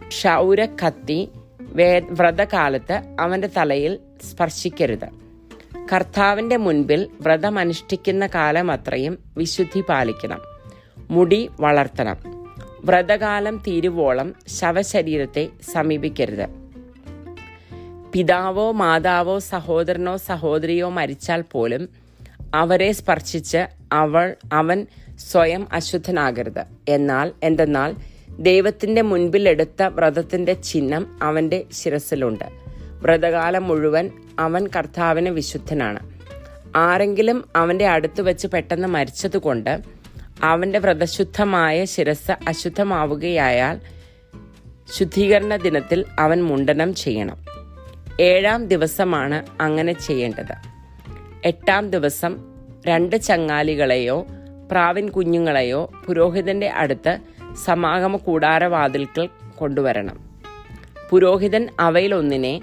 ക്ഷൗര 0.08 0.66
കത്തി 0.66 1.30
വേ 1.60 2.00
വ്രതകാലത്ത് 2.00 3.02
അവന്റെ 3.20 3.50
തലയിൽ 3.58 4.00
സ്പർശിക്കരുത്. 4.32 5.08
കർത്താവിന്റെ 5.94 6.58
മുൻപിൽ 6.58 7.10
വ്രതമനുഷ്ഠിക്കുന്ന 7.22 8.28
കാലം 8.28 8.72
അത്രയും 8.72 9.18
വിശുദ്ധി 9.38 9.84
പാലിക്കണം. 9.90 10.42
മുടി 11.12 11.50
വളർത്തണം. 11.60 12.41
വ്രതകാലം 12.84 13.64
തീരുവോളം 13.68 14.36
ശവശരീരത്തെ 14.48 15.50
സമീപിക്കരുത്. 15.74 16.50
പിതാവോ 18.14 18.72
മാതാവോ 18.72 19.40
സഹോദരനോ 19.40 20.18
സഹോദരിയോ 20.18 20.90
മരിച്ചാൽ 20.90 21.42
പോലും 21.42 21.90
അവരെ 22.54 22.92
സ്പർശിച്ച് 22.92 23.68
അവൾ 23.92 24.36
അവൻ 24.54 24.88
സ്വയം 25.20 25.68
അശുദ്ധനാകരുത്. 25.72 26.64
എന്നാൽ 26.90 27.32
എന്തെന്നാൽ 27.44 27.96
ദൈവത്തിന്റെ 28.40 29.02
മുൻപിൽ 29.02 29.50
എടുത്ത 29.50 29.84
വ്രതത്തിന്റെ 29.84 30.54
ചിഹ്നം 30.54 31.20
അവന്റെ 31.22 31.64
ശിരസിലുണ്ട് 31.72 32.46
വ്രതകാലം 33.02 33.64
മുഴുവൻ 33.68 34.10
അവൻ 34.40 34.68
കർത്താവിന് 34.76 35.30
വിശുദ്ധനാണ്. 35.30 36.00
ആരെങ്കിലും 36.76 37.46
അവന്റെ 37.56 37.88
അടുത്ത് 37.88 38.22
വെച്ച് 38.22 38.48
പെട്ടെന്ന് 38.48 38.88
മരിച്ചതുകൊണ്ട് 38.88 40.01
അവന്റെ 40.44 40.80
വ്രതശുദ്ധമായ 40.80 41.86
ശിരസ് 41.86 42.32
അശുദ്ധമാവുകയായാൽ 42.32 43.80
ശുദ്ധീകരണ 44.98 45.56
ദിനത്തിൽ 45.56 46.06
അവൻ 46.20 46.44
മുണ്ടനം 46.44 46.96
ചെയ്യണം. 46.96 47.38
ഏഴാം 48.20 48.68
ദിവസമാണ് 48.68 49.46
അങ്ങനെ 49.62 49.94
ചെയ്യേണ്ടത്. 49.94 50.54
എട്ടാം 51.46 51.90
ദിവസം 51.90 52.38
രണ്ട് 52.88 53.16
ചങ്ങാലികളെയോ 53.16 54.28
പ്രാവിൻ 54.72 55.10
കുഞ്ഞുങ്ങളെയോ 55.10 55.92
പുരോഹിതന്റെ 56.06 56.68
അടുത്ത് 56.68 57.20
സമാഗമ 57.66 58.16
കൂടാരവാതിൽക്കൽ 58.16 59.30
കൊണ്ടുവരണം. 59.58 60.20
പുരോഹിതൻ 61.10 61.68
അവയിലൊന്നിനെ 61.80 62.62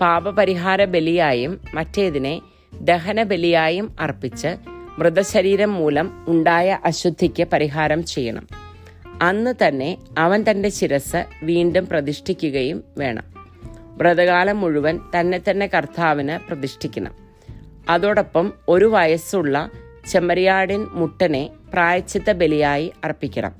പാപപരിഹാര 0.00 0.84
ബലിയായും 0.84 1.60
മറ്റേതിനെ 1.74 2.42
ദഹന 2.80 3.22
ബലിയായും 3.22 3.96
അർപ്പിച്ച് 4.00 4.79
മൃതശരീരം 5.00 5.72
മൂലം 5.72 6.24
ഉണ്ടായ 6.28 6.78
അശുദ്ധിക്ക് 6.84 7.48
പരിഹാരം 7.52 8.04
ചെയ്യണം. 8.04 8.48
അന്ന് 9.22 9.54
തന്നെ 9.66 9.96
അവൻ 10.18 10.44
തന്റെ 10.50 10.68
ശിരസ് 10.68 11.24
വീണ്ടും 11.42 11.86
പ്രതിഷ്ഠിക്കുകയും 11.86 12.84
വേണം. 12.98 13.24
വ്രതകാലം 13.96 14.60
മുഴുവൻ 14.60 14.98
തന്നെ 15.20 15.40
തന്നെ 15.50 15.66
കർത്താവിന് 15.66 16.48
പ്രതിഷ്ഠിക്കണം. 16.48 17.14
അതോടൊപ്പം 17.88 18.52
ഒരു 18.68 18.84
വയസ്സുള്ള 18.84 19.70
ചെമ്മരിയാടിൻ 20.10 20.86
മുട്ടനെ 20.90 21.50
പ്രായച്ചിത്ത 21.72 22.32
ബലിയായി 22.32 22.92
അർപ്പിക്കണം. 23.04 23.52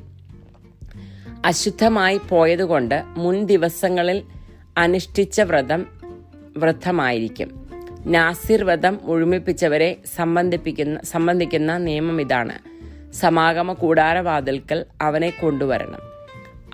അശുദ്ധമായി 1.45 2.21
പോയതുകൊണ്ട് 2.29 3.03
മുൻ 3.05 3.47
ദിവസങ്ങളിൽ 3.47 4.23
അനുഷ്ഠിച്ച 4.79 5.41
വ്രതം 5.41 5.87
വൃദ്ധമായിരിക്കും 6.57 7.70
നാസിർ 8.07 8.65
വധം 8.65 9.01
ഒഴിമിപ്പിച്ചവരെ 9.05 9.97
സംബന്ധിപ്പിക്കുന്ന 10.17 11.01
സംബന്ധിക്കുന്ന 11.03 11.79
നിയമം 11.79 12.21
ഇതാണ്. 12.21 12.59
സമാഗമ 13.13 13.73
കൂടാരവാതിൽക്കൽ 13.73 14.87
അവനെ 15.01 15.31
കൊണ്ടുവരണം. 15.31 16.01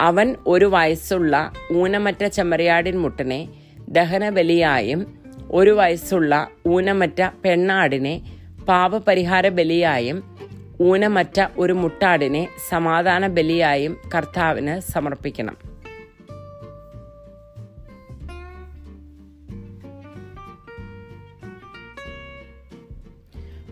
അവൻ 0.00 0.36
ഒരു 0.46 0.64
വയസ്സുള്ള 0.64 1.52
ഊനമറ്റ 1.72 2.26
ചെമ്മരിയാടിൻ 2.26 2.98
മുട്ടനെ 2.98 3.48
ദഹനബലിയായും 3.88 5.06
ഒരു 5.50 5.70
വയസ്സുള്ള 5.70 6.48
ഊനമറ്റ 6.66 7.28
പെണ്ണാടിനെ 7.44 8.22
പാപപരിഹാര 8.68 9.48
ബലിയായും 9.48 10.36
ഊനമറ്റ 10.80 11.46
ഒരു 11.56 11.72
മുട്ടാടിനെ 11.72 12.48
സമാധാന 12.68 13.26
ബലിയായും 13.26 13.96
കർത്താവിന് 14.14 14.80
സമർപ്പിക്കണം. 14.80 15.75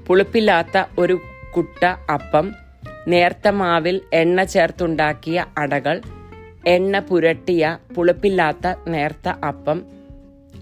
പുളിപ്പില്ലാത്ത 0.07 0.85
ഒരു 0.99 1.21
കുട്ട 1.57 1.85
അപ്പം 1.85 2.53
നേർത്ത 3.07 3.49
മാവിൽ 3.49 4.01
എണ്ണ 4.13 4.43
ചേർത്തുണ്ടാക്കിയ 4.43 5.45
അടകൾ 5.59 6.03
എണ്ണ 6.67 6.99
പുരട്ടിയ 6.99 7.79
പുളിപ്പില്ലാത്ത 7.95 8.75
നേർത്ത 8.87 9.29
അപ്പം 9.29 9.85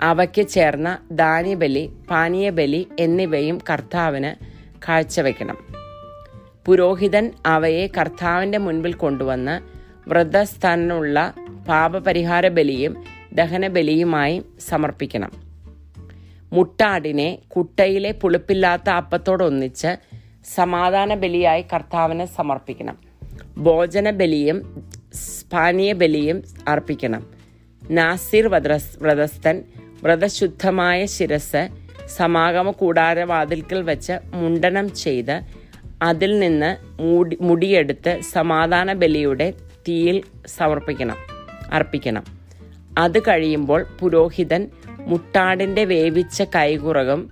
അവയ്ക്ക് 0.03 0.47
ചേർന്ന 0.47 0.99
ധാന്യബലി 1.13 1.91
പാനീയബലി 2.11 2.89
എന്നിവയും 2.99 3.59
കർത്താവിന് 3.71 4.45
കാഴ്ചവെക്കണം. 4.89 5.59
പുരോഹിതൻ 6.67 7.33
അവയെ 7.47 7.87
കർത്താവിന്റെ 7.87 8.59
മുൻപിൽ 8.59 8.93
കൊണ്ടുവന്ന് 8.93 9.61
വ്രതസ്ഥാനുള്ള 10.09 11.35
പാപപരിഹാര 11.69 12.49
ബലിയും 12.49 13.05
ദഹനബലിയുമായി 13.33 14.43
സമർപ്പിക്കണം. 14.69 15.52
മുട്ടാടിനെ 16.53 17.39
കുട്ടയിലെ 17.49 18.13
പുളിപ്പില്ലാത്ത 18.13 18.91
അപ്പത്തോടൊന്നിച്ച് 18.91 19.91
സമാധാന 20.55 21.15
ബലിയായി 21.15 21.65
കർത്താവിന് 21.73 22.27
സമർപ്പിക്കണം. 22.27 22.97
ഭോജന 23.59 24.11
ബലിയും 24.11 24.59
പാനീയ 25.53 25.93
ബലിയും 25.93 26.43
അർപ്പിക്കണം. 26.69 27.23
നാസിർ 27.91 28.49
വ്രതസ് 28.49 29.03
വ്രതസ്ഥൻ 29.03 29.63
വ്രതശുദ്ധമായ 30.03 31.07
ശിരസ് 31.07 31.69
സമാഗമ 32.17 32.71
കൂടാരവാതിൽക്കൽ 32.71 33.83
വെച്ച് 33.83 34.13
മുണ്ടനം 34.35 34.95
ചെയ്ത് 34.95 35.41
അതിൽ 36.03 36.39
നിന്ന് 36.39 37.03
മുടി 37.03 37.37
മുടിയെടുത്ത് 37.41 38.21
സമാധാന 38.33 38.93
ബലിയുടെ 38.93 39.55
തീയിൽ 39.89 40.23
സമർപ്പിക്കണം 40.47 41.17
അർപ്പിക്കണം. 41.73 42.25
അത് 42.99 43.19
കഴിയുമ്പോൾ 43.19 43.87
പുരോഹിതൻ 44.01 44.69
മുട്ടാടിന്റെ 45.07 45.85
വേവിച്ച 45.85 46.43
കൈകുറകും 46.43 47.31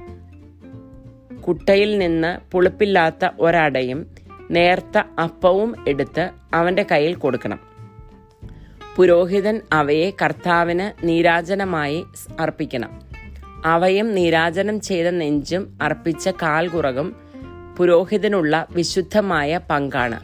കുട്ടയിൽ 1.49 1.99
നിന്ന് 1.99 2.39
പുളിപ്പില്ലാത്ത 2.53 3.29
ഒരടയും 3.41 4.07
നേർത്ത 4.51 4.99
അപ്പവും 4.99 5.85
എടുത്ത് 5.89 6.31
അവന്റെ 6.55 6.87
കയ്യിൽ 6.91 7.15
കൊടുക്കണം. 7.15 7.61
പുരോഹിതൻ 8.97 9.61
അവയെ 9.73 10.13
കർത്താവിന് 10.23 11.07
നീരാജനമായി 11.07 12.05
അർപ്പിക്കണം. 12.41 13.01
അവയും 13.65 14.15
നീരാജനം 14.15 14.81
ചെയ്ത 14.81 15.07
നെഞ്ചും 15.07 15.79
അർപ്പിച്ച 15.83 16.29
കാൽകുറകും 16.29 17.17
പുരോഹിതനുള്ള 17.77 18.67
വിശുദ്ധമായ 18.71 19.61
പങ്കാണ്. 19.71 20.21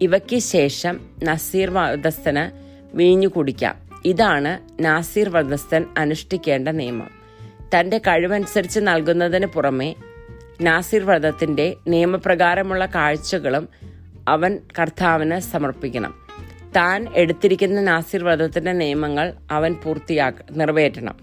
ഇവയ്ക്ക് 0.00 0.38
ശേഷം 0.38 1.00
നസീർ 1.24 1.70
വ്രതസ്ഥന് 1.70 2.68
വീഞ്ഞു 2.96 3.28
കുടിക്കാം. 3.28 3.87
ഇതാണ് 4.04 4.84
നാസിർ 4.84 5.28
വ്രതസ്ഥൻ 5.28 5.84
അനുഷ്ഠിക്കേണ്ട 5.98 6.68
നിയമം. 6.68 7.10
തന്റെ 7.74 7.98
കഴിവനുസരിച്ച് 7.98 8.80
നൽകുന്നതിന് 8.82 9.46
പുറമെ 9.46 9.94
നാസിർ 10.60 11.04
വ്രതത്തിന്റെ 11.04 11.76
നിയമപ്രകാരമുള്ള 11.88 12.86
കാഴ്ചകളും 12.86 13.68
അവൻ 14.28 14.58
കർത്താവിന് 14.78 15.38
സമർപ്പിക്കണം. 15.38 16.14
താൻ 16.76 17.06
എടുത്തിരിക്കുന്ന 17.14 17.80
നാസിർ 17.80 18.24
വ്രതത്തിന്റെ 18.24 18.72
നിയമങ്ങൾ 18.72 19.34
അവൻ 19.50 19.74
പൂർത്തിയാക്ക 19.74 20.34
നിറവേറ്റണം. 20.52 21.16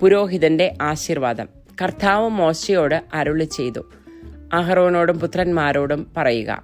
പുരോഹിതന്റെ 0.00 0.74
ആശീർവാദം. 0.82 1.48
കർത്താവ് 1.82 2.28
മോശയോട് 2.28 3.04
അരുളി 3.14 3.44
ചെയ്തു. 3.44 3.90
അഹറോനോടും 4.52 5.20
പുത്രന്മാരോടും 5.20 6.06
പറയുക 6.16 6.62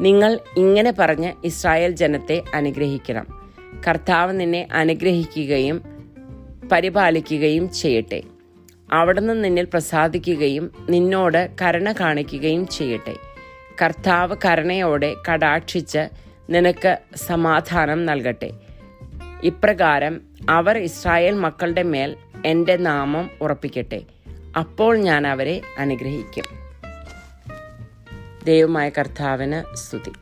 നിങ്ങൾ 0.00 0.38
ഇങ്ങനെ 0.56 0.94
പറഞ്ഞ് 0.98 1.32
ഇസ്രായേൽ 1.44 1.90
ജനത്തെ 1.90 2.42
അനുഗ്രഹിക്കണം. 2.54 3.39
കർത്താവ് 3.88 4.40
നിന്നെ 4.40 4.68
അനുഗ്രഹിക്കുകയും 4.72 5.82
പരിപാലിക്കുകയും 6.72 7.72
ചെയ്യട്ടെ. 7.72 8.22
അവിടുന്ന് 8.92 9.44
നിന്നിൽ 9.44 9.64
പ്രസാദിക്കുകയും 9.64 10.86
നിന്നോട് 10.90 11.50
കരുണ 11.62 11.92
കാണിക്കുകയും 11.92 12.66
ചെയ്യട്ടെ. 12.66 13.14
കർത്താവ് 13.82 14.36
കരുണയോടെ 14.44 15.14
കടാക്ഷിച്ച് 15.32 16.08
നിനക്ക് 16.50 16.98
സമാധാനം 17.16 18.06
നൽകട്ടെ. 18.06 18.50
ഇപ്രകാരം 19.44 20.20
അവർ 20.48 20.78
ഇസ്രായേൽ 20.78 21.34
മക്കളുടെ 21.34 21.82
മേൽ 21.82 22.16
എന്റെ 22.46 22.76
നാമം 22.76 23.30
ഉറപ്പിക്കട്ടെ. 23.40 24.02
അപ്പോൾ 24.58 24.96
ഞാൻ 24.96 25.26
അവരെ 25.26 25.60
അനുഗ്രഹിക്കും. 25.78 26.44
ദൈവമായ 28.44 28.88
കർത്താവിന് 28.88 29.76
സ്തുതി. 29.76 30.12